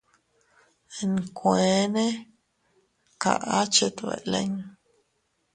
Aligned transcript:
Nkueene 1.11 2.05
kaʼa 3.21 3.59
chet 3.73 3.97
beʼe 4.05 4.17
lin. 4.31 4.53